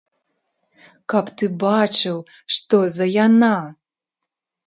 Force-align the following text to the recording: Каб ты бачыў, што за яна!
Каб 1.13 1.25
ты 1.41 1.49
бачыў, 1.65 2.17
што 2.55 2.75
за 2.97 3.05
яна! 3.25 3.51